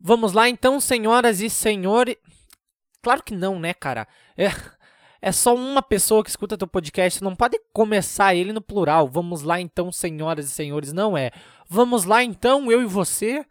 [0.00, 2.16] Vamos lá então, senhoras e senhores.
[3.02, 4.06] Claro que não, né, cara?
[4.36, 4.48] É,
[5.20, 7.22] é só uma pessoa que escuta teu podcast.
[7.22, 9.08] Não pode começar ele no plural.
[9.08, 10.92] Vamos lá então, senhoras e senhores.
[10.92, 11.30] Não é.
[11.68, 13.44] Vamos lá então, eu e você.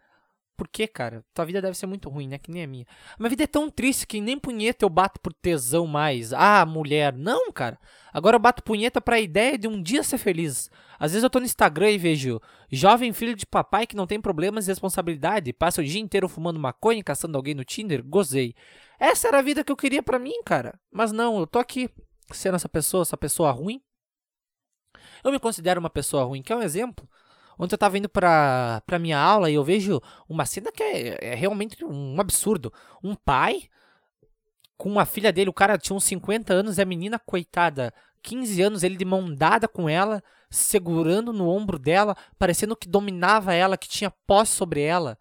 [0.58, 1.24] Por quê, cara?
[1.32, 2.36] Tua vida deve ser muito ruim, né?
[2.36, 2.84] Que nem a minha.
[3.16, 6.32] Minha vida é tão triste que nem punheta eu bato por tesão mais.
[6.32, 7.12] Ah, mulher.
[7.12, 7.78] Não, cara.
[8.12, 10.68] Agora eu bato punheta pra ideia de um dia ser feliz.
[10.98, 12.40] Às vezes eu tô no Instagram e vejo
[12.72, 16.58] jovem filho de papai que não tem problemas e responsabilidade, passa o dia inteiro fumando
[16.58, 18.02] maconha e caçando alguém no Tinder.
[18.02, 18.52] Gozei.
[18.98, 20.76] Essa era a vida que eu queria pra mim, cara.
[20.90, 21.88] Mas não, eu tô aqui
[22.32, 23.80] sendo essa pessoa, essa pessoa ruim.
[25.22, 27.08] Eu me considero uma pessoa ruim, que é um exemplo.
[27.58, 31.32] Ontem eu tava indo pra, pra minha aula e eu vejo uma cena que é,
[31.32, 32.72] é realmente um absurdo.
[33.02, 33.68] Um pai
[34.76, 38.62] com uma filha dele, o cara tinha uns 50 anos e a menina, coitada, 15
[38.62, 43.76] anos, ele de mão dada com ela, segurando no ombro dela, parecendo que dominava ela,
[43.76, 45.18] que tinha posse sobre ela.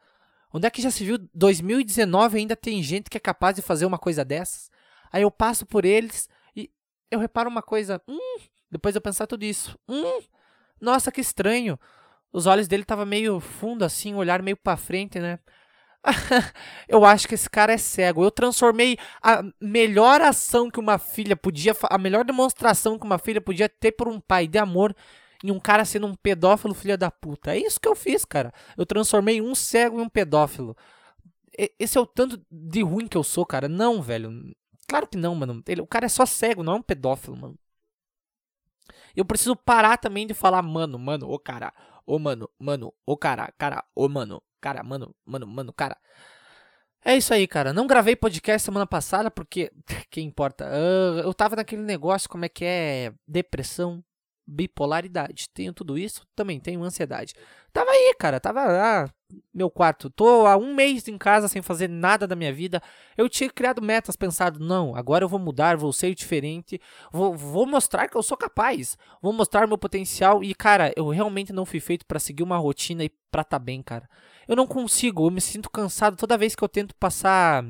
[0.53, 3.86] Onde é que já se viu 2019 ainda tem gente que é capaz de fazer
[3.88, 4.69] uma coisa dessas?
[5.12, 6.69] Aí eu passo por eles e
[7.09, 10.22] eu reparo uma coisa, hum, depois eu pensar tudo isso, hum,
[10.80, 11.80] nossa, que estranho.
[12.38, 15.40] Os olhos dele estavam meio fundo assim, olhar meio para frente, né?
[16.88, 18.24] eu acho que esse cara é cego.
[18.24, 23.42] Eu transformei a melhor ação que uma filha podia, a melhor demonstração que uma filha
[23.42, 24.96] podia ter por um pai de amor
[25.44, 27.56] em um cara sendo um pedófilo filha da puta.
[27.56, 28.54] É isso que eu fiz, cara.
[28.78, 30.78] Eu transformei um cego em um pedófilo.
[31.80, 33.68] Esse é o tanto de ruim que eu sou, cara.
[33.68, 34.56] Não, velho.
[34.88, 35.64] Claro que não, mano.
[35.68, 37.58] Ele, o cara é só cego, não é um pedófilo, mano.
[39.16, 41.74] Eu preciso parar também de falar, mano, mano, ô cara,
[42.08, 45.97] ô mano, mano, ô cara, cara, ô mano, cara, mano, mano, mano, cara.
[47.05, 47.72] É isso aí, cara.
[47.73, 49.72] Não gravei podcast semana passada porque.
[50.09, 50.66] que importa?
[50.66, 53.13] Uh, eu tava naquele negócio, como é que é?
[53.28, 54.03] Depressão,
[54.45, 55.50] bipolaridade.
[55.53, 57.33] Tenho tudo isso, também tenho ansiedade.
[57.72, 59.09] Tava aí, cara, tava lá,
[59.54, 60.10] meu quarto.
[60.10, 62.82] Tô há um mês em casa sem fazer nada da minha vida.
[63.18, 66.80] Eu tinha criado metas, pensado, não, agora eu vou mudar, vou ser diferente,
[67.12, 70.44] vou, vou mostrar que eu sou capaz, vou mostrar meu potencial.
[70.44, 73.82] E, cara, eu realmente não fui feito para seguir uma rotina e pra tá bem,
[73.82, 74.10] cara.
[74.48, 77.66] Eu não consigo, eu me sinto cansado toda vez que eu tento passar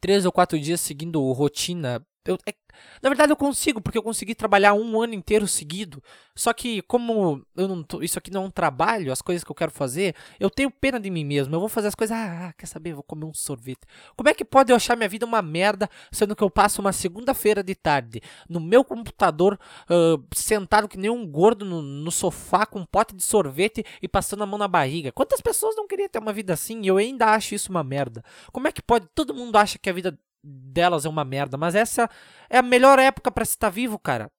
[0.00, 2.54] três ou quatro dias seguindo rotina eu, é,
[3.02, 6.02] na verdade, eu consigo, porque eu consegui trabalhar um ano inteiro seguido.
[6.36, 9.50] Só que, como eu não tô, isso aqui não é um trabalho, as coisas que
[9.50, 11.54] eu quero fazer, eu tenho pena de mim mesmo.
[11.54, 12.16] Eu vou fazer as coisas.
[12.16, 12.92] Ah, ah, quer saber?
[12.92, 13.80] Vou comer um sorvete.
[14.16, 16.92] Como é que pode eu achar minha vida uma merda, sendo que eu passo uma
[16.92, 22.66] segunda-feira de tarde no meu computador, uh, sentado que nem um gordo no, no, sofá
[22.66, 25.10] com um pote de sorvete e passando a mão na barriga?
[25.12, 26.82] Quantas pessoas não queriam ter uma vida assim?
[26.82, 28.22] E eu ainda acho isso uma merda.
[28.52, 29.06] Como é que pode?
[29.14, 32.08] Todo mundo acha que a vida delas é uma merda, mas essa
[32.48, 34.30] é a melhor época para se estar vivo, cara.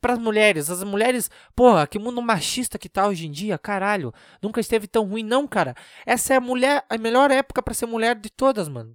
[0.00, 4.12] Para as mulheres, as mulheres, porra, que mundo machista que tá hoje em dia, caralho.
[4.42, 5.74] Nunca esteve tão ruim não, cara.
[6.04, 8.94] Essa é a mulher, a melhor época para ser mulher de todas, mano.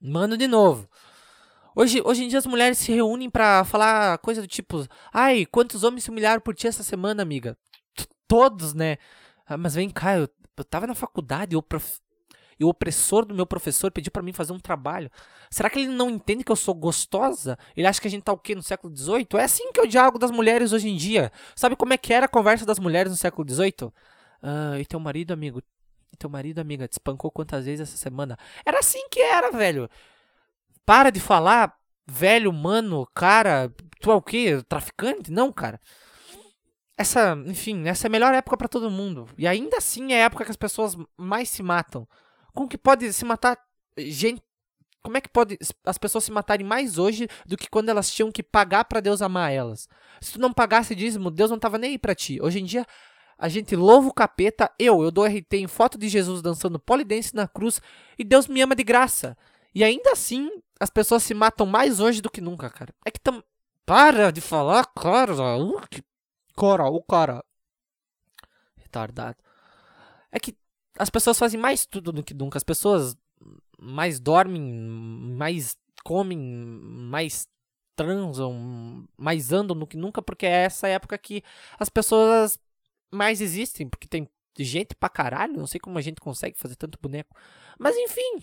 [0.00, 0.88] Mano, de novo.
[1.76, 5.84] Hoje, hoje em dia as mulheres se reúnem para falar coisa do tipo: "Ai, quantos
[5.84, 7.56] homens se humilharam por ti essa semana, amiga?"
[8.26, 8.96] Todos, né?
[9.46, 12.00] Ah, mas vem cá, eu, eu tava na faculdade, eu prof
[12.58, 15.10] e o opressor do meu professor pediu para mim fazer um trabalho.
[15.50, 17.58] Será que ele não entende que eu sou gostosa?
[17.76, 18.54] Ele acha que a gente tá o quê?
[18.54, 19.26] No século XVIII?
[19.34, 21.30] É assim que eu dialogo das mulheres hoje em dia.
[21.54, 23.92] Sabe como é que era a conversa das mulheres no século XVIII?
[24.42, 25.62] Ah, e teu marido, amigo?
[26.12, 28.36] E teu marido, amiga, te espancou quantas vezes essa semana?
[28.64, 29.88] Era assim que era, velho.
[30.84, 31.76] Para de falar,
[32.06, 34.62] velho, mano, cara, tu é o quê?
[34.68, 35.30] Traficante?
[35.30, 35.80] Não, cara
[36.98, 39.28] essa, enfim, essa é a melhor época para todo mundo.
[39.38, 42.08] E ainda assim é a época que as pessoas mais se matam.
[42.58, 43.56] Como que pode se matar
[43.96, 44.42] gente?
[45.00, 48.32] Como é que pode as pessoas se matarem mais hoje do que quando elas tinham
[48.32, 49.88] que pagar para Deus amar elas?
[50.20, 52.40] Se tu não pagasse dízimo, Deus não tava nem aí para ti.
[52.42, 52.84] Hoje em dia,
[53.38, 54.68] a gente louva o capeta.
[54.76, 57.80] Eu, eu dou RT em foto de Jesus dançando polidense na cruz
[58.18, 59.38] e Deus me ama de graça.
[59.72, 62.92] E ainda assim, as pessoas se matam mais hoje do que nunca, cara.
[63.06, 63.40] É que tam...
[63.86, 65.32] Para de falar, cara.
[65.56, 66.02] Uh, que...
[66.56, 67.40] Cara, o cara.
[68.76, 69.36] Retardado.
[70.32, 70.56] É que
[70.98, 72.58] as pessoas fazem mais tudo do que nunca.
[72.58, 73.16] As pessoas
[73.78, 77.48] mais dormem, mais comem, mais
[77.96, 81.42] transam, mais andam do que nunca, porque é essa época que
[81.78, 82.58] as pessoas
[83.10, 84.28] mais existem, porque tem
[84.58, 87.36] gente pra caralho, não sei como a gente consegue fazer tanto boneco.
[87.78, 88.42] Mas enfim,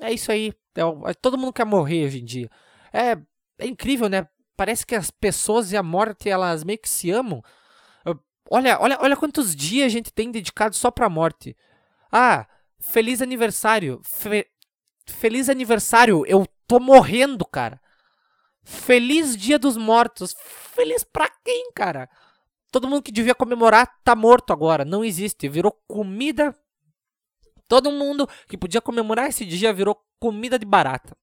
[0.00, 0.52] é isso aí.
[0.74, 2.50] É, é, todo mundo quer morrer hoje em dia.
[2.92, 3.12] É,
[3.58, 4.28] é incrível, né?
[4.56, 7.42] Parece que as pessoas e a morte, elas meio que se amam.
[8.50, 11.56] Olha, olha, olha quantos dias a gente tem dedicado só pra morte.
[12.10, 12.46] Ah,
[12.78, 14.00] feliz aniversário.
[14.04, 14.46] Fe
[15.06, 16.24] feliz aniversário.
[16.26, 17.80] Eu tô morrendo, cara.
[18.64, 20.34] Feliz Dia dos Mortos.
[20.74, 22.08] Feliz pra quem, cara?
[22.72, 24.84] Todo mundo que devia comemorar tá morto agora.
[24.84, 25.48] Não existe.
[25.48, 26.54] Virou comida
[27.68, 31.16] Todo mundo que podia comemorar esse dia virou comida de barata.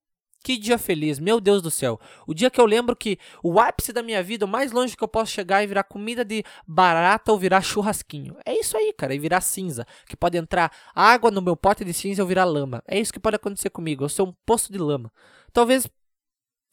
[0.44, 1.98] Que dia feliz, meu Deus do céu.
[2.28, 5.02] O dia que eu lembro que o ápice da minha vida, o mais longe que
[5.02, 8.36] eu posso chegar é virar comida de barata ou virar churrasquinho.
[8.46, 9.88] É isso aí, cara, e virar cinza.
[10.06, 12.84] Que pode entrar água no meu pote de cinza eu virar lama.
[12.86, 14.04] É isso que pode acontecer comigo.
[14.04, 15.10] Eu sou um poço de lama.
[15.54, 15.88] Talvez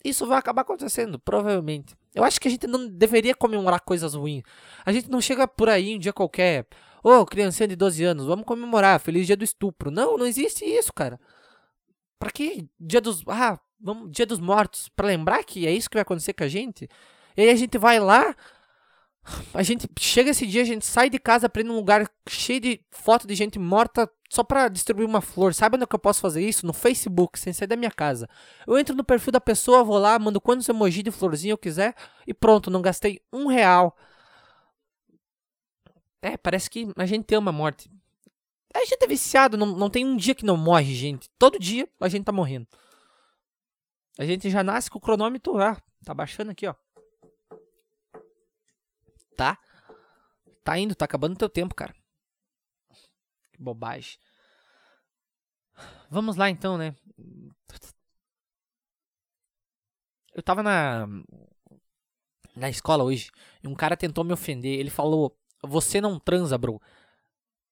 [0.04, 1.94] isso vai acabar acontecendo, provavelmente.
[2.12, 4.42] Eu acho que a gente não deveria comemorar coisas ruins.
[4.84, 6.66] A gente não chega por aí um dia qualquer.
[7.04, 8.98] Ô, oh, criancinha de 12 anos, vamos comemorar.
[8.98, 9.92] Feliz dia do estupro.
[9.92, 11.20] Não, não existe isso, cara.
[12.20, 13.24] Pra que dia dos.
[13.26, 14.88] Ah, vamos, dia dos mortos.
[14.90, 16.88] Pra lembrar que é isso que vai acontecer com a gente.
[17.36, 18.36] E aí a gente vai lá.
[19.54, 22.60] A gente chega esse dia, a gente sai de casa pra ir num lugar cheio
[22.60, 25.54] de foto de gente morta só pra distribuir uma flor.
[25.54, 26.66] Sabe onde é que eu posso fazer isso?
[26.66, 28.28] No Facebook, sem sair da minha casa.
[28.66, 31.94] Eu entro no perfil da pessoa, vou lá, mando quantos emojis de florzinha eu quiser
[32.26, 33.96] e pronto, não gastei um real.
[36.22, 37.90] É, parece que a gente ama a morte.
[38.74, 41.28] A gente é viciado, não, não tem um dia que não morre, gente.
[41.38, 42.68] Todo dia a gente tá morrendo.
[44.18, 46.74] A gente já nasce com o cronômetro, ah, tá baixando aqui, ó.
[49.36, 49.58] Tá?
[50.62, 51.94] Tá indo, tá acabando o teu tempo, cara.
[53.52, 54.18] Que bobagem.
[56.10, 56.94] Vamos lá então, né?
[60.34, 61.06] Eu tava na
[62.54, 63.30] na escola hoje
[63.62, 64.78] e um cara tentou me ofender.
[64.78, 66.80] Ele falou: "Você não transa, bro".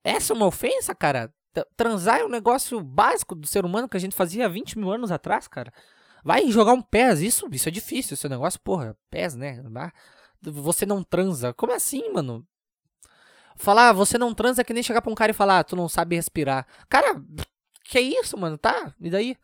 [0.08, 1.32] Essa é uma ofensa, cara?
[1.76, 4.90] Transar é um negócio básico do ser humano que a gente fazia há 20 mil
[4.90, 5.70] anos atrás, cara.
[6.25, 9.62] Vai jogar um pés, isso, isso é difícil, esse negócio, porra, pés, né?
[10.40, 11.52] Você não transa.
[11.52, 12.46] Como assim, mano?
[13.56, 15.76] Falar, você não transa é que nem chegar pra um cara e falar, ah, tu
[15.76, 16.66] não sabe respirar.
[16.88, 17.20] Cara,
[17.84, 18.56] que isso, mano?
[18.56, 19.37] Tá, e daí?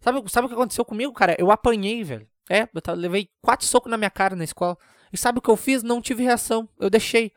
[0.00, 1.36] Sabe, sabe o que aconteceu comigo, cara?
[1.38, 2.26] Eu apanhei, velho.
[2.48, 4.78] É, eu levei quatro socos na minha cara na escola.
[5.12, 5.82] E sabe o que eu fiz?
[5.82, 6.68] Não tive reação.
[6.78, 7.32] Eu deixei.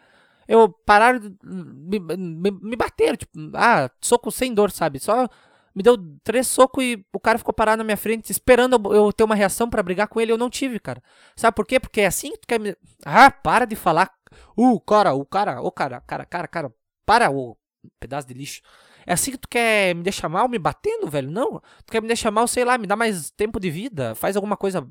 [0.48, 5.00] Eu pararam me, me, me bateram, tipo, ah, soco sem dor, sabe?
[5.00, 5.28] Só
[5.76, 9.24] me deu três socos e o cara ficou parado na minha frente, esperando eu ter
[9.24, 10.32] uma reação para brigar com ele.
[10.32, 11.02] Eu não tive, cara.
[11.36, 11.80] Sabe por quê?
[11.80, 12.76] Porque é assim que tu quer me.
[13.06, 14.12] Ah, para de falar.
[14.58, 16.74] Uh, cara, o cara, o cara, cara, cara, cara.
[17.06, 17.58] Para, o
[18.00, 18.62] pedaço de lixo.
[19.06, 21.30] É assim que tu quer me deixar mal, me batendo, velho?
[21.30, 21.62] Não.
[21.86, 24.16] Tu quer me deixar mal, sei lá, me dá mais tempo de vida.
[24.16, 24.88] Faz alguma coisa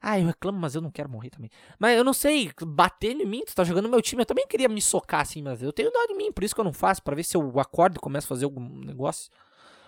[0.00, 1.50] ah, eu reclamo, mas eu não quero morrer também.
[1.78, 4.22] Mas eu não sei, bater em mim, tu tá jogando meu time.
[4.22, 6.60] Eu também queria me socar assim, mas eu tenho dó de mim, por isso que
[6.60, 9.30] eu não faço, para ver se eu acordo e começo a fazer algum negócio.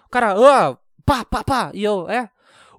[0.07, 0.77] O cara, ah,
[1.07, 2.29] pá, pá, pá, e eu, é.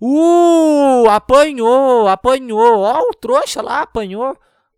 [0.02, 2.80] Uh, apanhou, apanhou.
[2.80, 4.36] Ó, o trouxa lá apanhou.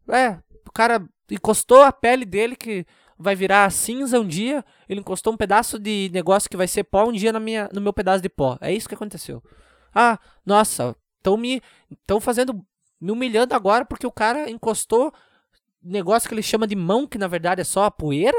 [0.10, 1.02] É, o cara
[1.32, 2.86] encostou a pele dele que
[3.18, 4.64] vai virar cinza um dia.
[4.88, 7.80] Ele encostou um pedaço de negócio que vai ser pó um dia na minha, no
[7.80, 8.58] meu pedaço de pó.
[8.60, 9.42] É isso que aconteceu.
[9.96, 12.66] Ah, nossa, Estão me estão fazendo
[13.00, 15.14] me humilhando agora porque o cara encostou
[15.82, 18.38] negócio que ele chama de mão, que na verdade é só a poeira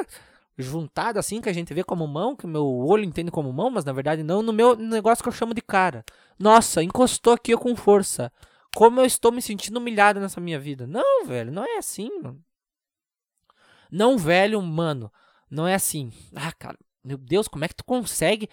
[0.57, 3.85] juntada assim que a gente vê como mão, que meu olho entende como mão, mas
[3.85, 6.05] na verdade não, no meu negócio que eu chamo de cara.
[6.39, 8.31] Nossa, encostou aqui com força.
[8.77, 10.87] Como eu estou me sentindo humilhado nessa minha vida.
[10.87, 12.43] Não, velho, não é assim, mano.
[13.91, 15.13] Não, velho, mano.
[15.51, 16.13] Não é assim.
[16.35, 18.49] Ah, cara, meu Deus, como é que tu consegue?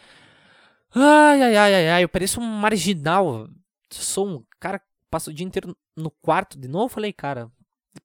[0.93, 3.47] Ai, ai, ai, ai, ai, eu pareço um marginal
[3.91, 6.89] sou um cara que passa o dia inteiro no quarto de novo.
[6.89, 7.51] Falei, cara,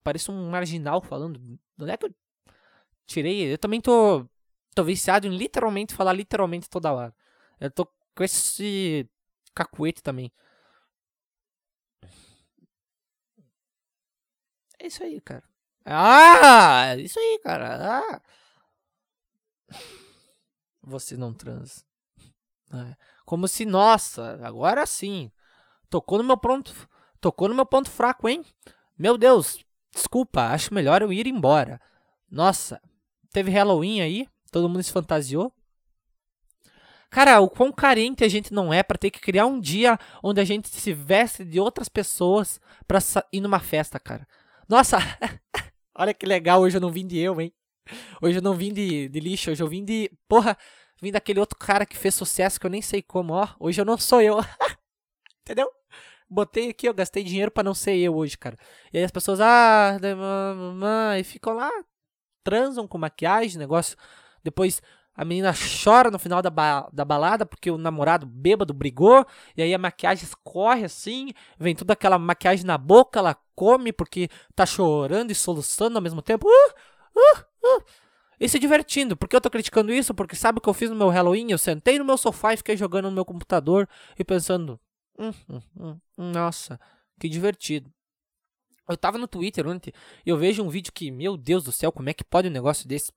[0.02, 1.40] parece um marginal falando.
[1.78, 2.14] Onde é que eu
[3.06, 3.52] tirei?
[3.52, 4.26] Eu também tô,
[4.74, 7.14] tô viciado em literalmente falar literalmente toda hora.
[7.60, 9.08] Eu tô com esse
[9.54, 10.32] cacuete também.
[14.78, 15.44] É isso aí, cara.
[15.84, 16.96] Ah!
[16.98, 18.00] Isso aí, cara.
[18.00, 18.22] Ah!
[20.82, 21.84] Você não transa.
[22.72, 22.96] É.
[23.24, 25.30] Como se, nossa, agora sim.
[25.88, 26.74] Tocou no meu ponto,
[27.20, 28.44] tocou no meu ponto fraco, hein?
[28.98, 31.80] Meu Deus, desculpa, acho melhor eu ir embora.
[32.30, 32.80] Nossa,
[33.32, 35.52] teve Halloween aí, todo mundo se fantasiou.
[37.10, 40.40] Cara, o quão carente a gente não é para ter que criar um dia onde
[40.40, 42.98] a gente se veste de outras pessoas pra
[43.32, 44.26] ir numa festa, cara.
[44.68, 44.98] Nossa,
[45.94, 47.52] olha que legal, hoje eu não vim de eu, hein?
[48.20, 50.10] Hoje eu não vim de, de lixo, hoje eu vim de.
[50.28, 50.58] Porra,
[51.00, 53.48] vim daquele outro cara que fez sucesso que eu nem sei como, ó.
[53.60, 54.38] Hoje eu não sou eu.
[55.46, 55.70] Entendeu?
[56.28, 58.58] Botei aqui, eu gastei dinheiro para não ser eu hoje, cara.
[58.92, 59.96] E aí as pessoas, ah,
[61.16, 61.70] e ficam lá,
[62.42, 63.96] transam com maquiagem, negócio.
[64.42, 64.82] Depois
[65.14, 69.24] a menina chora no final da, ba da balada porque o namorado bêbado brigou.
[69.56, 74.28] E aí a maquiagem escorre assim, vem toda aquela maquiagem na boca, ela come porque
[74.52, 76.48] tá chorando e soluçando ao mesmo tempo.
[76.48, 77.84] Uh, uh, uh.
[78.38, 79.16] E se divertindo.
[79.16, 80.12] Por que eu tô criticando isso?
[80.12, 81.52] Porque sabe o que eu fiz no meu Halloween?
[81.52, 83.88] Eu sentei no meu sofá e fiquei jogando no meu computador
[84.18, 84.78] e pensando,
[85.18, 86.00] Hum, hum, hum,
[86.32, 86.78] nossa,
[87.18, 87.92] que divertido.
[88.88, 89.92] Eu tava no Twitter ontem
[90.24, 92.52] e eu vejo um vídeo que, meu Deus do céu, como é que pode um
[92.52, 93.12] negócio desse?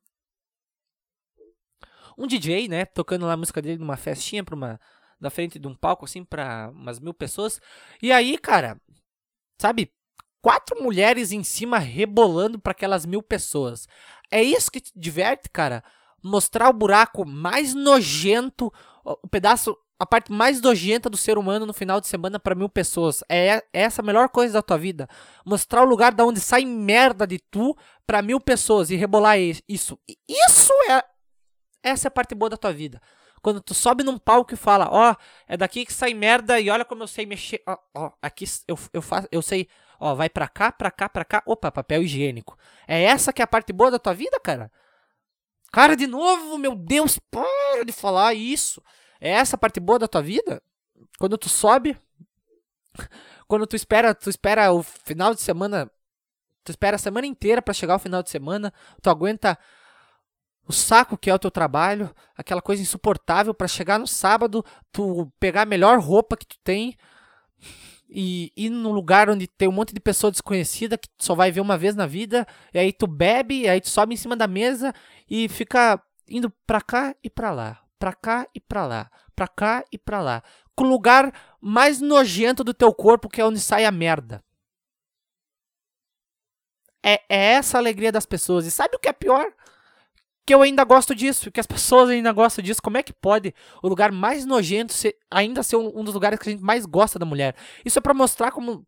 [2.18, 4.80] um DJ, né, tocando lá a música dele numa festinha pra uma
[5.20, 7.60] na frente de um palco assim para umas mil pessoas.
[8.02, 8.80] E aí, cara,
[9.60, 9.92] sabe,
[10.42, 13.88] quatro mulheres em cima rebolando para aquelas mil pessoas.
[14.32, 15.84] É isso que te diverte, cara?
[16.24, 18.72] Mostrar o buraco mais nojento,
[19.04, 22.70] o pedaço, a parte mais nojenta do ser humano no final de semana para mil
[22.70, 23.22] pessoas.
[23.30, 25.10] É essa a melhor coisa da tua vida.
[25.46, 27.76] Mostrar o lugar da onde sai merda de tu
[28.08, 30.00] para mil pessoas e rebolar isso.
[30.28, 31.04] Isso é
[31.84, 33.02] essa é a parte boa da tua vida.
[33.42, 35.16] Quando tu sobe num palco e fala, ó, oh,
[35.48, 37.62] é daqui que sai merda e olha como eu sei mexer.
[37.66, 39.68] Ó, ó, aqui eu, eu faço, eu sei,
[40.00, 41.42] ó, vai pra cá, pra cá, pra cá.
[41.46, 42.58] Opa, papel higiênico.
[42.88, 44.72] É essa que é a parte boa da tua vida, cara?
[45.72, 48.82] Cara, de novo, meu Deus, para de falar isso.
[49.20, 50.62] É essa a parte boa da tua vida?
[51.18, 51.98] Quando tu sobe,
[53.48, 55.90] quando tu espera, tu espera o final de semana,
[56.64, 59.58] tu espera a semana inteira para chegar ao final de semana, tu aguenta
[60.68, 65.32] o saco que é o teu trabalho, aquela coisa insuportável para chegar no sábado, tu
[65.40, 66.96] pegar a melhor roupa que tu tem
[68.08, 71.52] e ir num lugar onde tem um monte de pessoa desconhecida que tu só vai
[71.52, 74.36] ver uma vez na vida, e aí tu bebe, e aí tu sobe em cima
[74.36, 74.94] da mesa
[75.30, 79.84] e fica indo pra cá e pra lá, pra cá e pra lá, pra cá
[79.92, 80.42] e pra lá,
[80.76, 84.44] com o lugar mais nojento do teu corpo que é onde sai a merda.
[87.04, 88.66] É, é essa a alegria das pessoas.
[88.66, 89.54] E sabe o que é pior?
[90.50, 92.82] que eu ainda gosto disso, que as pessoas ainda gostam disso.
[92.82, 93.54] Como é que pode
[93.84, 96.88] o lugar mais nojento ser, ainda ser um, um dos lugares que a gente mais
[96.88, 97.56] gosta da mulher?
[97.86, 98.84] Isso é para mostrar como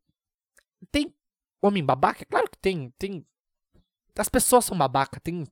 [0.92, 1.14] tem
[1.62, 2.26] homem babaca?
[2.26, 3.24] Claro que tem, tem
[4.18, 5.46] as pessoas são babaca, tem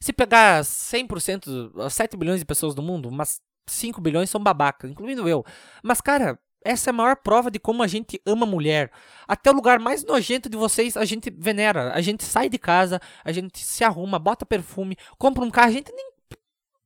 [0.00, 5.28] se pegar 100%, 7 bilhões de pessoas do mundo, umas 5 bilhões são babacas, incluindo
[5.28, 5.44] eu.
[5.82, 8.90] Mas cara, essa é a maior prova de como a gente ama mulher.
[9.26, 11.92] Até o lugar mais nojento de vocês a gente venera.
[11.94, 15.68] A gente sai de casa, a gente se arruma, bota perfume, compra um carro.
[15.68, 16.09] A gente nem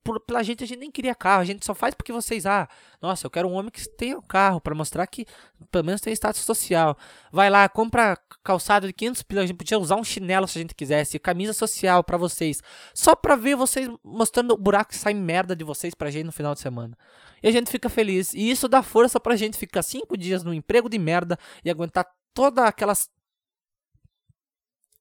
[0.04, 2.68] por, pela gente a gente nem queria carro, a gente só faz porque vocês, ah,
[3.00, 5.26] nossa, eu quero um homem que tenha um carro para mostrar que
[5.70, 6.96] pelo menos tem status social.
[7.32, 10.60] Vai lá, compra calçado de 500 pila, a gente podia usar um chinelo se a
[10.60, 15.14] gente quisesse, camisa social para vocês, só para ver vocês mostrando o buraco que sai
[15.14, 16.96] merda de vocês pra gente no final de semana.
[17.42, 20.52] E a gente fica feliz, e isso dá força pra gente ficar cinco dias no
[20.52, 23.08] emprego de merda e aguentar toda aquelas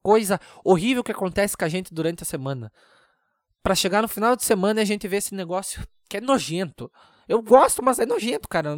[0.01, 2.71] coisa horrível que acontece com a gente durante a semana
[3.63, 6.91] para chegar no final de semana e a gente ver esse negócio que é nojento.
[7.27, 8.75] Eu gosto, mas é nojento, cara,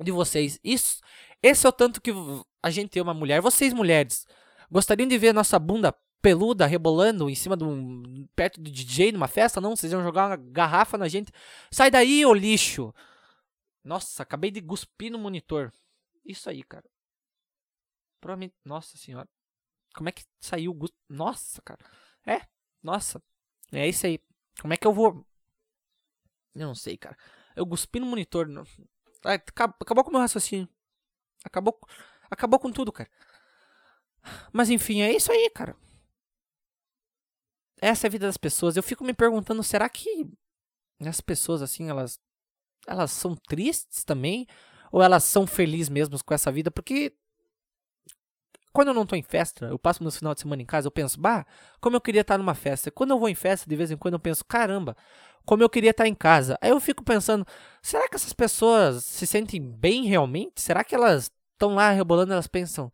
[0.00, 0.58] de vocês.
[0.64, 1.00] Isso,
[1.42, 2.10] esse é o tanto que
[2.62, 3.42] a gente é uma mulher.
[3.42, 4.26] Vocês, mulheres,
[4.70, 9.28] gostariam de ver nossa bunda peluda rebolando em cima de um perto do DJ numa
[9.28, 9.60] festa?
[9.60, 11.30] Não, vocês iam jogar uma garrafa na gente.
[11.70, 12.94] Sai daí, ô lixo.
[13.84, 15.72] Nossa, acabei de cuspir no monitor.
[16.24, 16.88] Isso aí, cara.
[18.20, 19.28] Provavelmente, nossa senhora.
[19.94, 20.96] Como é que saiu o gosto?
[21.08, 21.84] Nossa, cara.
[22.24, 22.42] É,
[22.82, 23.20] nossa.
[23.72, 24.20] É isso aí.
[24.60, 25.26] Como é que eu vou.
[26.54, 27.16] Eu não sei, cara.
[27.56, 28.46] Eu cuspi no monitor.
[28.46, 28.64] Não...
[29.24, 30.68] Acabou com o meu raciocínio.
[31.44, 31.78] Acabou,
[32.30, 33.10] acabou com tudo, cara.
[34.52, 35.76] Mas enfim, é isso aí, cara.
[37.80, 38.76] Essa é a vida das pessoas.
[38.76, 40.30] Eu fico me perguntando, será que
[41.00, 42.20] as pessoas assim, elas
[42.86, 44.46] elas são tristes também
[44.90, 46.70] ou elas são felizes mesmo com essa vida?
[46.70, 47.16] Porque
[48.72, 50.90] quando eu não tô em festa, eu passo meus final de semana em casa, eu
[50.90, 51.44] penso, bah,
[51.80, 52.90] como eu queria estar numa festa.
[52.90, 54.96] Quando eu vou em festa, de vez em quando eu penso, caramba,
[55.44, 56.58] como eu queria estar em casa.
[56.60, 57.46] Aí eu fico pensando,
[57.82, 60.60] será que essas pessoas se sentem bem realmente?
[60.60, 62.92] Será que elas estão lá rebolando, elas pensam,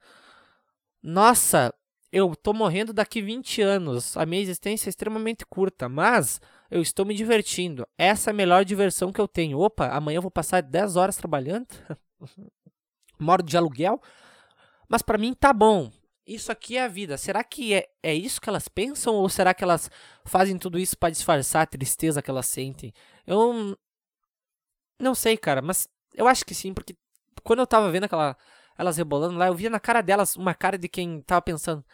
[1.03, 1.73] nossa,
[2.13, 7.05] eu tô morrendo daqui 20 anos, a minha existência é extremamente curta, mas eu estou
[7.05, 7.87] me divertindo.
[7.97, 9.59] Essa é a melhor diversão que eu tenho.
[9.59, 11.67] Opa, amanhã eu vou passar 10 horas trabalhando.
[13.19, 14.01] Moro de aluguel.
[14.89, 15.91] Mas para mim tá bom.
[16.27, 17.17] Isso aqui é a vida.
[17.17, 19.91] Será que é, é isso que elas pensam ou será que elas
[20.25, 22.93] fazem tudo isso para disfarçar a tristeza que elas sentem?
[23.27, 23.77] Eu
[25.01, 26.97] não sei, cara, mas eu acho que sim, porque
[27.43, 28.37] quando eu tava vendo aquela
[28.77, 31.85] elas rebolando lá, eu via na cara delas uma cara de quem tava pensando: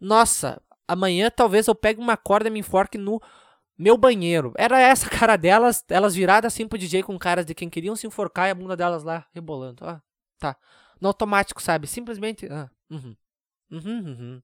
[0.00, 3.20] "Nossa, amanhã talvez eu pegue uma corda e me enforque no
[3.78, 4.52] meu banheiro".
[4.56, 8.06] Era essa cara delas, elas viradas assim pro DJ com caras de quem queriam se
[8.06, 9.84] enforcar e a bunda delas lá rebolando.
[9.84, 10.00] Ah,
[10.38, 10.56] tá
[11.00, 11.86] no automático, sabe?
[11.86, 12.46] Simplesmente.
[12.50, 13.16] Ah, uhum.
[13.70, 14.42] Uhum,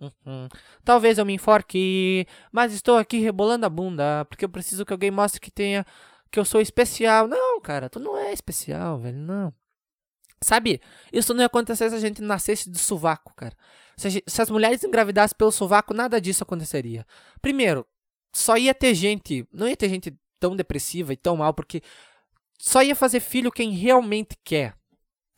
[0.00, 0.48] uhum.
[0.84, 5.10] Talvez eu me enforque, mas estou aqui rebolando a bunda, porque eu preciso que alguém
[5.10, 5.84] mostre que tenha
[6.30, 7.26] que eu sou especial.
[7.26, 9.52] Não, cara, tu não é especial, velho, não.
[10.42, 10.80] Sabe,
[11.12, 13.56] isso não ia acontecer se a gente nascesse de sovaco, cara.
[13.96, 17.06] Se, gente, se as mulheres engravidassem pelo sovaco, nada disso aconteceria.
[17.40, 17.86] Primeiro,
[18.34, 21.80] só ia ter gente, não ia ter gente tão depressiva e tão mal, porque
[22.58, 24.74] só ia fazer filho quem realmente quer.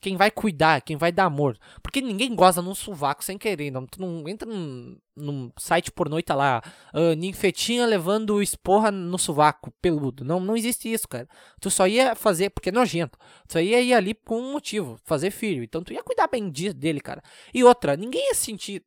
[0.00, 1.58] quem vai cuidar, quem vai dar amor.
[1.82, 3.70] Porque ninguém goza num sovaco sem querer.
[3.70, 6.62] Não, tu não entra num, num site pornô e tá lá,
[6.94, 10.24] uh, ninfetinha levando esporra no sovaco peludo.
[10.24, 11.28] Não, não existe isso, cara.
[11.60, 13.18] Tu só ia fazer, porque é nojento.
[13.48, 15.64] Tu só ia ir ali com um motivo, fazer filho.
[15.64, 17.22] Então tu ia cuidar bem dele, cara.
[17.52, 18.84] E outra, ninguém ia sentir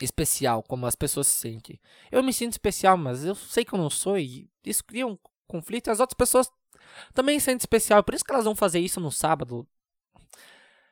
[0.00, 1.80] especial como as pessoas se sentem.
[2.10, 5.16] Eu me sinto especial, mas eu sei que eu não sou e isso cria um
[5.48, 5.90] conflito.
[5.90, 6.50] As outras pessoas
[7.14, 8.04] também sente especial.
[8.04, 9.66] Por isso que elas vão fazer isso no sábado.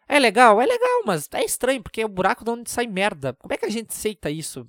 [0.09, 3.35] É legal, é legal, mas é estranho, porque é o buraco de onde sai merda.
[3.35, 4.67] Como é que a gente aceita isso?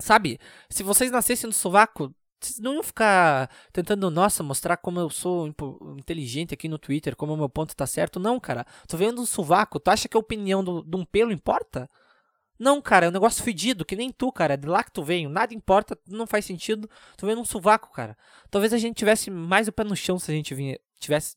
[0.00, 0.38] Sabe?
[0.68, 5.52] Se vocês nascessem no sovaco, vocês não iam ficar tentando, nossa, mostrar como eu sou
[5.96, 8.18] inteligente aqui no Twitter, como o meu ponto tá certo.
[8.18, 8.66] Não, cara.
[8.86, 9.78] Tô vendo um sovaco.
[9.78, 11.88] Tu acha que a opinião de um pelo importa?
[12.58, 14.54] Não, cara, é um negócio fedido, que nem tu, cara.
[14.54, 16.90] É de lá que tu vem, nada importa, não faz sentido.
[17.16, 18.16] Tu vendo um sovaco, cara.
[18.50, 21.36] Talvez a gente tivesse mais o pé no chão se a gente vinha, tivesse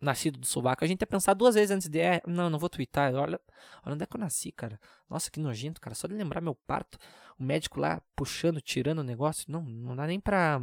[0.00, 0.84] nascido do sovaco.
[0.84, 1.98] A gente ia pensar duas vezes antes de.
[2.00, 3.12] É, não, não vou twittar.
[3.14, 3.40] Olha,
[3.84, 4.80] olha onde é que eu nasci, cara.
[5.08, 5.94] Nossa, que nojento, cara.
[5.94, 6.98] Só de lembrar meu parto,
[7.38, 9.50] o médico lá puxando, tirando o negócio.
[9.50, 10.62] Não, não dá nem pra.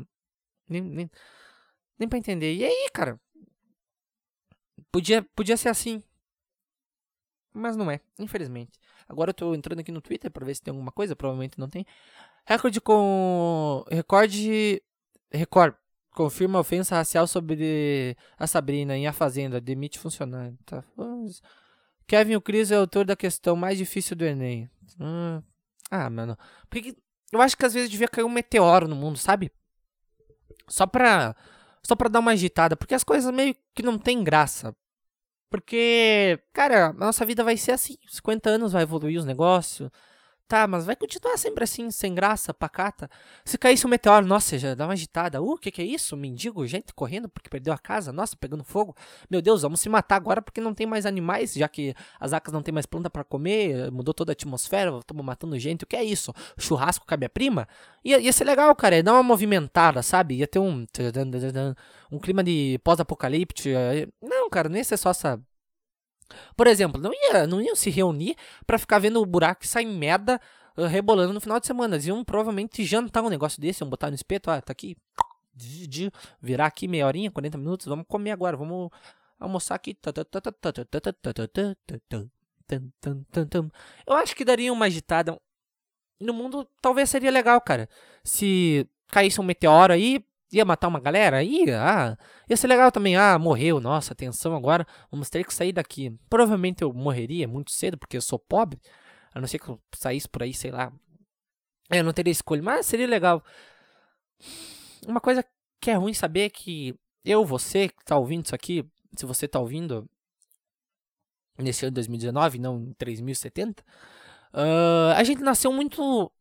[0.69, 1.11] Nem, nem,
[1.99, 2.53] nem pra entender.
[2.55, 3.19] E aí, cara?
[4.91, 6.03] Podia, podia ser assim.
[7.53, 8.79] Mas não é, infelizmente.
[9.13, 11.69] Agora eu tô entrando aqui no Twitter para ver se tem alguma coisa, provavelmente não
[11.69, 11.85] tem.
[12.45, 13.85] Recorde com.
[13.89, 14.81] Recorde.
[15.31, 15.75] Record.
[16.11, 19.61] Confirma ofensa racial sobre a Sabrina em A Fazenda.
[19.61, 20.57] Demite funcionário.
[20.65, 20.83] Tá.
[22.05, 24.69] Kevin o Cris é autor da questão mais difícil do Enem.
[24.99, 25.41] Hum.
[25.89, 26.37] Ah, mano.
[26.69, 26.95] Porque
[27.31, 29.51] eu acho que às vezes devia cair um meteoro no mundo, sabe?
[30.67, 31.35] Só pra.
[31.81, 32.75] Só pra dar uma agitada.
[32.75, 34.75] Porque as coisas meio que não tem graça.
[35.53, 37.95] Porque, cara, a nossa vida vai ser assim.
[38.07, 39.91] 50 anos vai evoluir os negócios.
[40.53, 43.09] Tá, mas vai continuar sempre assim, sem graça, pacata.
[43.43, 45.41] Se caísse um meteoro, nossa, já dá uma agitada.
[45.41, 46.15] Uh, o que, que é isso?
[46.15, 48.13] Mendigo, gente correndo porque perdeu a casa.
[48.13, 48.95] Nossa, pegando fogo.
[49.27, 52.53] Meu Deus, vamos se matar agora porque não tem mais animais, já que as acas
[52.53, 55.85] não tem mais planta para comer, mudou toda a atmosfera, estamos matando gente.
[55.85, 56.31] O que é isso?
[56.55, 57.67] Churrasco com a minha prima?
[58.05, 58.97] Ia, ia ser legal, cara.
[58.97, 60.35] Ia dar uma movimentada, sabe?
[60.35, 60.85] Ia ter um.
[62.11, 63.69] Um clima de pós-apocalíptico.
[64.21, 65.41] Não, cara, ia ser só essa
[66.55, 69.85] por exemplo, não ia, não iam se reunir para ficar vendo o buraco e sair
[69.85, 70.39] merda
[70.77, 71.95] uh, rebolando no final de semana.
[71.95, 74.97] Eles iam provavelmente jantar um negócio desse, iam botar no espeto, ah, tá aqui,
[76.41, 78.89] virar aqui meia horinha, 40 minutos, vamos comer agora, vamos
[79.39, 79.97] almoçar aqui.
[84.07, 85.39] Eu acho que daria uma agitada.
[86.19, 87.89] No mundo talvez seria legal, cara.
[88.23, 91.43] Se caísse um meteoro aí, ia matar uma galera?
[91.43, 92.17] Ia, ah,
[92.49, 93.15] ia ser legal também.
[93.15, 96.15] Ah, morreu, nossa, atenção agora, vamos ter que sair daqui.
[96.29, 98.79] Provavelmente eu morreria muito cedo, porque eu sou pobre,
[99.33, 100.91] a não ser que eu saísse por aí, sei lá.
[101.89, 103.43] Eu não teria escolha, mas seria legal.
[105.07, 105.43] Uma coisa
[105.81, 108.85] que é ruim saber é que eu, você que tá ouvindo isso aqui,
[109.17, 110.09] se você tá ouvindo
[111.57, 113.83] nesse ano de 2019, não em 3070,
[114.53, 116.31] uh, a gente nasceu muito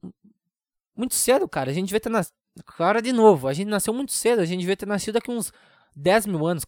[0.94, 1.70] muito cedo, cara.
[1.70, 2.32] A gente devia ter nas...
[2.68, 5.52] Agora de novo, a gente nasceu muito cedo, a gente devia ter nascido aqui uns
[5.96, 6.64] 10 mil anos.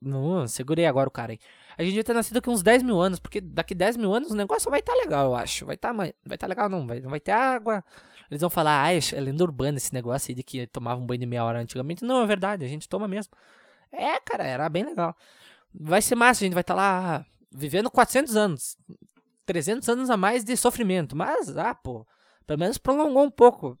[0.00, 1.38] Não, segurei agora o cara aí.
[1.78, 4.30] A gente devia ter nascido aqui uns 10 mil anos, porque daqui 10 mil anos
[4.30, 5.64] o negócio vai estar tá legal, eu acho.
[5.64, 6.86] Vai estar tá, vai tá legal, não.
[6.86, 7.82] Vai, não vai ter água.
[8.30, 11.20] Eles vão falar, ah, é lenda urbana esse negócio aí de que tomava um banho
[11.20, 12.04] de meia hora antigamente.
[12.04, 13.32] Não, é verdade, a gente toma mesmo.
[13.90, 15.16] É, cara, era bem legal.
[15.72, 18.76] Vai ser massa, a gente vai estar tá lá vivendo 400 anos.
[19.46, 21.16] 300 anos a mais de sofrimento.
[21.16, 22.06] Mas, ah, pô,
[22.46, 23.78] pelo menos prolongou um pouco.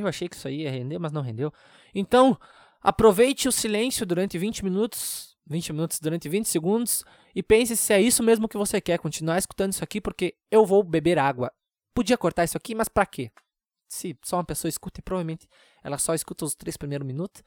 [0.00, 1.52] Eu achei que isso aí ia render, mas não rendeu.
[1.94, 2.38] Então,
[2.82, 8.00] aproveite o silêncio durante 20 minutos, 20 minutos durante 20 segundos e pense se é
[8.00, 11.52] isso mesmo que você quer, continuar escutando isso aqui porque eu vou beber água.
[11.94, 13.30] Podia cortar isso aqui, mas para quê?
[13.88, 15.48] Se só uma pessoa escuta e provavelmente
[15.82, 17.42] ela só escuta os três primeiros minutos.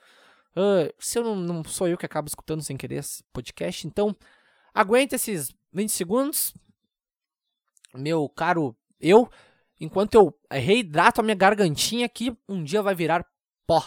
[0.51, 4.15] Uh, se eu não, não sou eu que acabo escutando sem querer esse podcast, então
[4.73, 6.53] aguente esses 20 segundos.
[7.93, 9.29] Meu caro eu,
[9.81, 13.25] enquanto eu reidrato a minha gargantinha que um dia vai virar
[13.67, 13.83] pó.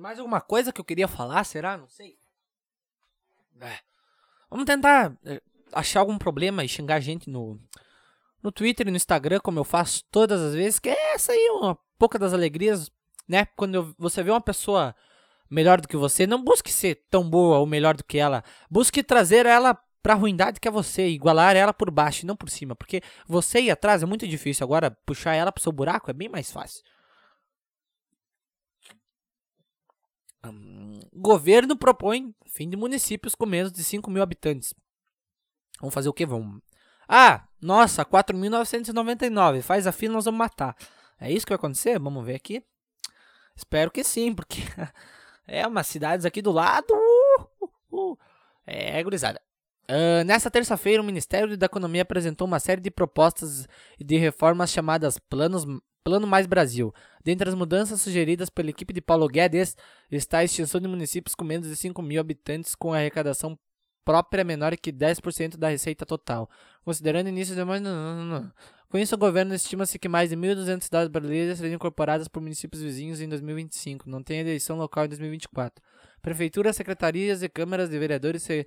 [0.00, 1.44] Tem mais alguma coisa que eu queria falar?
[1.44, 1.76] Será?
[1.76, 2.16] Não sei.
[3.60, 3.80] É.
[4.48, 5.42] Vamos tentar é,
[5.74, 7.60] achar algum problema e xingar a gente no,
[8.42, 11.50] no Twitter e no Instagram, como eu faço todas as vezes, que é essa aí,
[11.50, 12.90] uma pouca das alegrias,
[13.28, 13.44] né?
[13.54, 14.96] Quando eu, você vê uma pessoa
[15.50, 18.42] melhor do que você, não busque ser tão boa ou melhor do que ela.
[18.70, 22.48] Busque trazer ela pra ruindade que é você, igualar ela por baixo e não por
[22.48, 22.74] cima.
[22.74, 24.64] Porque você ir atrás é muito difícil.
[24.64, 26.82] Agora, puxar ela pro seu buraco é bem mais fácil.
[30.44, 34.74] Hum, governo propõe fim de municípios com menos de 5 mil habitantes.
[35.80, 36.26] Vamos fazer o que?
[36.26, 36.60] Vamos.
[37.08, 39.62] Ah, nossa, 4.999.
[39.62, 40.76] Faz a fila, nós vamos matar.
[41.18, 41.98] É isso que vai acontecer?
[41.98, 42.62] Vamos ver aqui.
[43.54, 44.60] Espero que sim, porque
[45.46, 46.92] é umas cidades aqui do lado.
[46.92, 48.18] Uh, uh, uh.
[48.66, 49.40] É, gurizada.
[49.90, 53.66] Uh, nessa terça-feira, o Ministério da Economia apresentou uma série de propostas
[53.98, 55.66] de reformas chamadas Planos,
[56.02, 56.92] Plano Mais Brasil.
[57.22, 59.76] Dentre as mudanças sugeridas pela equipe de Paulo Guedes
[60.10, 63.58] está a extinção de municípios com menos de 5 mil habitantes com arrecadação
[64.04, 66.48] própria menor que 10% da receita total,
[66.84, 67.82] considerando início de mais.
[68.88, 72.82] Com isso, o governo estima-se que mais de 1.200 cidades brasileiras serão incorporadas por municípios
[72.82, 74.10] vizinhos em 2025.
[74.10, 75.80] Não tem eleição local em 2024.
[76.20, 78.66] Prefeituras, secretarias e câmaras de vereadores se,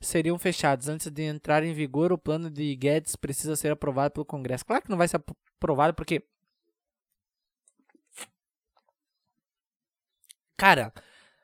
[0.00, 0.88] seriam fechadas.
[0.88, 4.64] Antes de entrar em vigor, o plano de Guedes precisa ser aprovado pelo Congresso.
[4.64, 5.20] Claro que não vai ser
[5.58, 6.22] aprovado porque.
[10.56, 10.92] Cara,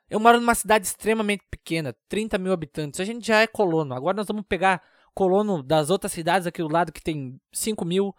[0.09, 2.99] eu moro numa cidade extremamente pequena, 30 mil habitantes.
[2.99, 3.93] A gente já é colono.
[3.93, 4.81] Agora nós vamos pegar
[5.13, 8.15] colono das outras cidades aqui do lado que tem 5 mil.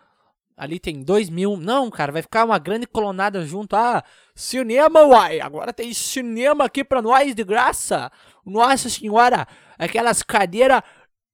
[0.56, 1.56] Ali tem 2 mil.
[1.56, 3.74] Não, cara, vai ficar uma grande colonada junto.
[3.74, 5.40] Ah, cinema, uai.
[5.40, 8.10] Agora tem cinema aqui pra nós de graça.
[8.44, 9.46] Nossa senhora,
[9.78, 10.82] aquelas cadeiras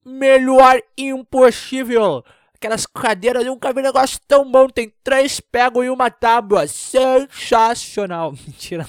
[0.04, 2.24] melhor impossível.
[2.54, 4.68] Aquelas cadeiras, eu nunca vi negócio tão bom.
[4.68, 6.66] Tem três pegos e uma tábua.
[6.66, 8.32] Sensacional.
[8.46, 8.86] Mentira.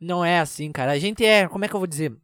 [0.00, 0.92] Não é assim, cara.
[0.92, 2.16] A gente é, como é que eu vou dizer?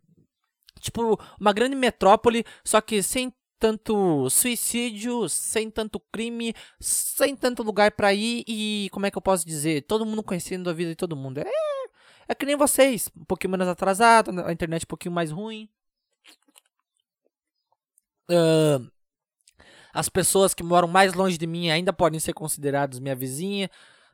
[0.81, 7.93] Tipo, uma grande metrópole, só que sem tanto suicídio, sem tanto crime, sem tanto lugar
[7.93, 9.83] para ir e como é que eu posso dizer?
[9.83, 11.39] Todo mundo conhecendo a vida de todo mundo.
[11.39, 11.51] É,
[12.29, 15.69] é que nem vocês, um pouquinho menos atrasado, a internet um pouquinho mais ruim.
[18.31, 18.91] Uh,
[19.93, 23.71] as pessoas que moram mais longe de mim ainda podem ser consideradas minha vizinha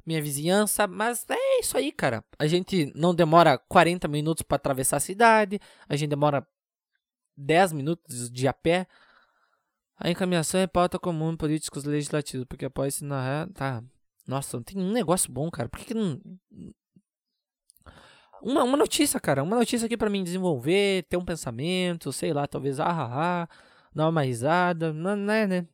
[0.06, 2.24] minha vizinhança, mas é isso aí, cara.
[2.38, 6.46] A gente não demora 40 minutos para atravessar a cidade, a gente demora
[7.36, 8.86] 10 minutos de a pé.
[9.96, 13.82] A encaminhação é pauta comum políticos legislativos, porque após se narrar, tá.
[14.26, 15.68] Nossa, não tem um negócio bom, cara.
[15.68, 16.20] Por que, que não
[18.42, 22.46] uma, uma notícia, cara, uma notícia aqui para mim desenvolver, ter um pensamento, sei lá,
[22.46, 23.48] talvez ah, ah, ah
[23.94, 25.66] dar uma risada, não, não é, né?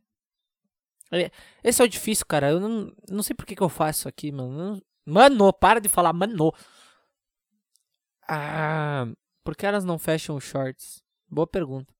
[1.13, 1.31] É,
[1.63, 2.51] esse é o difícil, cara.
[2.51, 4.83] Eu não, não sei por que, que eu faço isso aqui, mano.
[5.05, 6.53] Mano, para de falar mano.
[8.29, 9.07] Ah,
[9.45, 11.03] por que elas não fecham os shorts?
[11.29, 11.93] Boa pergunta.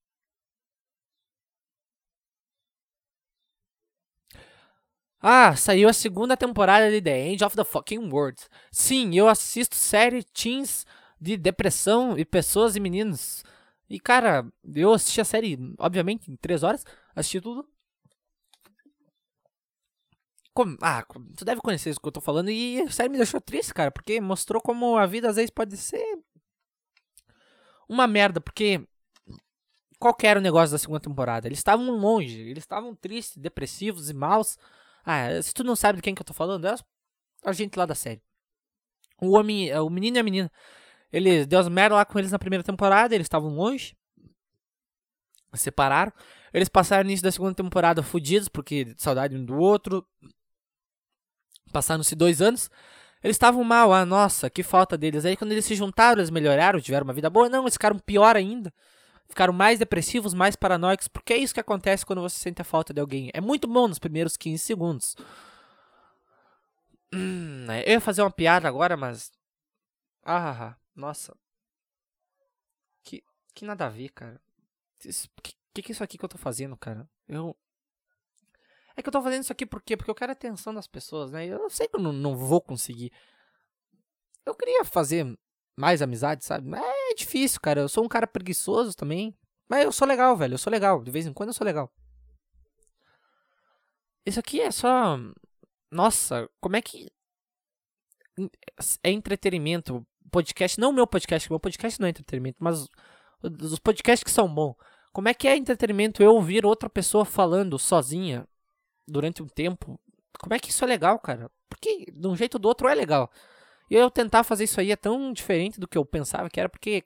[5.21, 8.41] Ah, saiu a segunda temporada de The End of the Fucking World.
[8.71, 10.85] Sim, eu assisto série teens
[11.21, 13.43] de depressão e pessoas e meninos.
[13.89, 16.85] E cara, eu assisti a série, obviamente, em três horas.
[17.15, 17.67] Assisti tudo.
[20.83, 21.05] Ah,
[21.37, 22.51] tu deve conhecer isso que eu tô falando.
[22.51, 23.91] E a série me deixou triste, cara.
[23.91, 26.19] Porque mostrou como a vida às vezes pode ser
[27.89, 28.41] uma merda.
[28.41, 28.87] Porque
[29.99, 31.49] qual era o negócio da segunda temporada?
[31.49, 32.41] Eles estavam longe.
[32.41, 34.59] Eles estavam tristes, depressivos e maus.
[35.05, 36.75] Ah, se tu não sabe de quem que eu tô falando, é
[37.45, 38.23] a gente lá da série.
[39.21, 40.53] O homem, o menino e a menina.
[41.13, 43.15] Eles deu as merda lá com eles na primeira temporada.
[43.15, 43.97] Eles estavam longe.
[45.55, 46.13] Separaram.
[46.53, 50.07] Eles passaram o início da segunda temporada fudidos, porque saudade um do outro.
[51.77, 52.71] Passaram-se dois anos.
[53.23, 55.27] Eles estavam mal, ah, nossa, que falta deles.
[55.27, 57.51] Aí quando eles se juntaram, eles melhoraram, tiveram uma vida boa.
[57.51, 58.73] Não, eles ficaram pior ainda.
[59.29, 62.95] Ficaram mais depressivos, mais paranoicos, porque é isso que acontece quando você sente a falta
[62.95, 63.31] de alguém.
[63.35, 65.17] É muito bom nos primeiros 15 segundos.
[67.13, 69.31] Hum, eu ia fazer uma piada agora, mas.
[70.25, 71.37] Ah, nossa.
[73.03, 73.23] Que,
[73.55, 74.41] que nada a ver, cara.
[74.99, 75.11] Que,
[75.75, 77.07] que, que é isso aqui que eu tô fazendo, cara?
[77.29, 77.55] Eu.
[78.97, 79.97] É que eu tô fazendo isso aqui por quê?
[79.97, 81.47] Porque eu quero a atenção das pessoas, né?
[81.47, 83.13] Eu sei que eu não, não vou conseguir.
[84.45, 85.39] Eu queria fazer
[85.77, 86.67] mais amizade, sabe?
[86.67, 87.83] Mas é difícil, cara.
[87.83, 89.37] Eu sou um cara preguiçoso também.
[89.69, 90.55] Mas eu sou legal, velho.
[90.55, 91.03] Eu sou legal.
[91.03, 91.93] De vez em quando eu sou legal.
[94.25, 95.19] Isso aqui é só.
[95.91, 97.11] Nossa, como é que.
[99.03, 100.07] É entretenimento.
[100.31, 100.81] Podcast.
[100.81, 101.51] Não o meu podcast.
[101.51, 102.57] Meu podcast não é entretenimento.
[102.61, 102.89] Mas
[103.43, 104.75] os podcasts que são bons.
[105.13, 108.47] Como é que é entretenimento eu ouvir outra pessoa falando sozinha
[109.07, 110.01] durante um tempo.
[110.39, 111.51] Como é que isso é legal, cara?
[111.69, 113.31] Porque de um jeito ou do outro é legal.
[113.91, 116.69] E eu tentar fazer isso aí é tão diferente do que eu pensava que era,
[116.69, 117.05] porque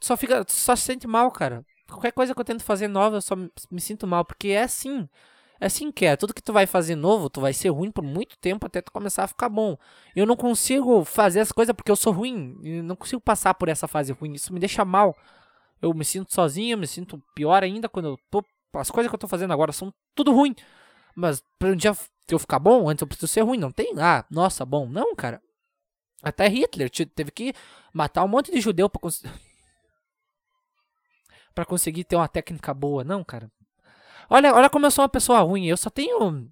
[0.00, 1.64] só fica, só se sente mal, cara.
[1.88, 5.08] Qualquer coisa que eu tento fazer nova, eu só me sinto mal, porque é assim.
[5.60, 6.16] É assim que é.
[6.16, 8.90] Tudo que tu vai fazer novo, tu vai ser ruim por muito tempo até tu
[8.90, 9.76] começar a ficar bom.
[10.16, 12.58] Eu não consigo fazer as coisas porque eu sou ruim.
[12.62, 14.32] Eu não consigo passar por essa fase ruim.
[14.32, 15.14] Isso me deixa mal.
[15.82, 18.42] Eu me sinto sozinho, eu me sinto pior ainda quando eu tô.
[18.74, 20.54] As coisas que eu tô fazendo agora são tudo ruim.
[21.14, 21.92] Mas pra um dia
[22.28, 23.58] eu ficar bom, antes eu preciso ser ruim.
[23.58, 24.88] Não tem, ah, nossa, bom.
[24.88, 25.42] Não, cara.
[26.22, 27.54] Até Hitler teve que
[27.92, 29.22] matar um monte de judeu pra, cons
[31.54, 33.02] pra conseguir ter uma técnica boa.
[33.02, 33.50] Não, cara.
[34.28, 35.66] Olha, olha como eu sou uma pessoa ruim.
[35.66, 36.50] Eu só tenho.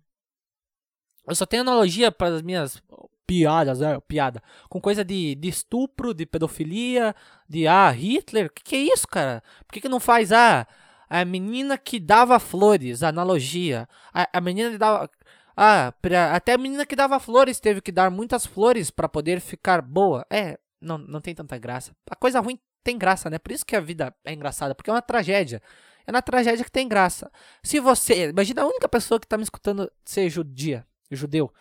[1.26, 2.82] Eu só tenho analogia para as minhas
[3.26, 4.42] piadas, é, piada.
[4.70, 7.14] Com coisa de, de estupro, de pedofilia,
[7.48, 8.50] de ah, Hitler.
[8.52, 9.42] Que que é isso, cara?
[9.66, 10.66] Por que, que não faz ah,
[11.08, 13.88] a menina que dava flores, analogia.
[14.12, 15.10] A, a menina que dava.
[15.56, 19.40] Ah, pra, até a menina que dava flores teve que dar muitas flores para poder
[19.40, 20.24] ficar boa.
[20.30, 21.92] É, não, não tem tanta graça.
[22.10, 23.38] A coisa ruim tem graça, né?
[23.38, 25.62] Por isso que a vida é engraçada, porque é uma tragédia.
[26.06, 27.30] É na tragédia que tem graça.
[27.62, 28.30] Se você.
[28.30, 31.52] Imagina a única pessoa que tá me escutando ser judia, judeu.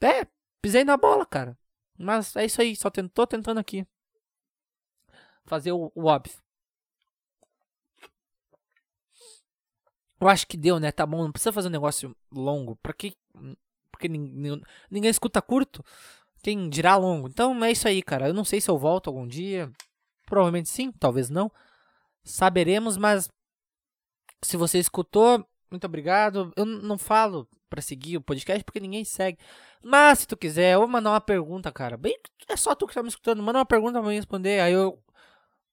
[0.00, 0.26] É,
[0.62, 1.56] pisei na bola, cara.
[1.98, 3.86] Mas é isso aí, só tô tentando aqui.
[5.44, 6.34] Fazer o, o óbvio.
[10.20, 10.90] Eu acho que deu, né?
[10.90, 12.76] Tá bom, não precisa fazer um negócio longo.
[12.76, 13.14] Pra que.
[13.90, 15.84] Porque ninguém, ninguém escuta curto.
[16.42, 17.28] Quem dirá longo.
[17.28, 18.28] Então é isso aí, cara.
[18.28, 19.70] Eu não sei se eu volto algum dia.
[20.26, 21.50] Provavelmente sim, talvez não.
[22.22, 23.28] Saberemos, mas
[24.42, 26.52] se você escutou, muito obrigado.
[26.56, 29.38] Eu não falo para seguir o podcast porque ninguém segue.
[29.82, 31.96] Mas se tu quiser, eu vou mandar uma pergunta, cara.
[31.96, 32.16] Bem,
[32.48, 33.42] é só tu que tá me escutando.
[33.42, 34.60] Manda uma pergunta pra mim responder.
[34.60, 34.98] Aí eu.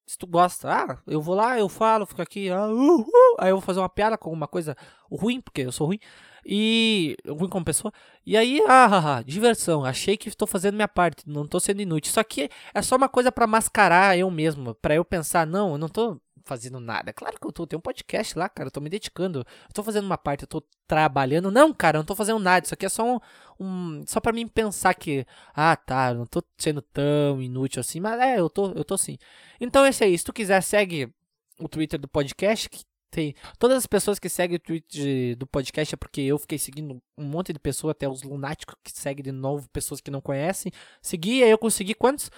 [0.05, 3.05] Se tu gosta, ah, eu vou lá, eu falo, fico aqui, ah, uh, uh,
[3.39, 4.75] aí eu vou fazer uma piada com alguma coisa
[5.11, 5.99] ruim, porque eu sou ruim.
[6.45, 7.17] E.
[7.27, 7.91] ruim como pessoa.
[8.25, 9.83] E aí, ah, ah, ah diversão.
[9.83, 12.09] Achei que estou fazendo minha parte, não estou sendo inútil.
[12.09, 15.77] Isso aqui é só uma coisa para mascarar eu mesmo, para eu pensar, não, eu
[15.79, 17.11] não tô fazendo nada.
[17.11, 19.39] Claro que eu tô, tem um podcast lá, cara, eu tô me dedicando.
[19.39, 21.51] Eu tô fazendo uma parte, eu tô trabalhando.
[21.51, 22.65] Não, cara, eu não tô fazendo nada.
[22.65, 23.19] Isso aqui é só um,
[23.59, 27.99] um só para mim pensar que, ah, tá, eu não tô sendo tão inútil assim,
[27.99, 29.17] mas é, eu tô, eu tô sim.
[29.59, 31.13] Então esse aí, se tu quiser segue
[31.59, 32.83] o Twitter do podcast, que
[33.15, 37.01] tem todas as pessoas que seguem o Twitter do podcast é porque eu fiquei seguindo
[37.17, 40.71] um monte de pessoas, até os lunáticos que seguem de novo, pessoas que não conhecem.
[41.01, 42.29] Segui, aí eu consegui quantos?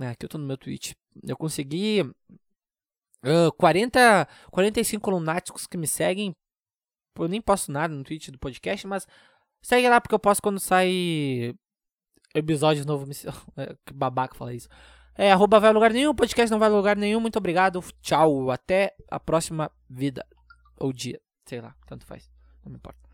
[0.00, 0.96] É, aqui eu tô no meu tweet.
[1.22, 2.10] Eu consegui
[3.24, 6.34] Uh, 40, 45 lunáticos que me seguem.
[7.18, 9.06] Eu nem posto nada no Twitch do podcast, mas
[9.62, 11.54] segue lá porque eu posto quando sai
[12.34, 13.06] episódio novo.
[13.56, 14.68] É, que babaca fala isso.
[15.14, 17.20] É, arroba vai a lugar nenhum, podcast não vai a lugar nenhum.
[17.20, 20.26] Muito obrigado, tchau, até a próxima vida.
[20.78, 22.30] Ou dia, sei lá, tanto faz,
[22.64, 23.11] não me importa.